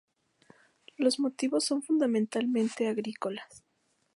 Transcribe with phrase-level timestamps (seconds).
[0.97, 3.63] Los motivos son fundamentalmente agrícolas.